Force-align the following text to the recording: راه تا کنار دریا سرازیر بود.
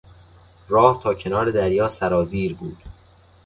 راه 0.69 1.03
تا 1.03 1.13
کنار 1.13 1.51
دریا 1.51 1.87
سرازیر 1.87 2.53
بود. 2.55 2.77